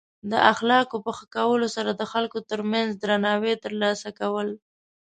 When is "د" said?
0.31-0.33, 1.93-2.03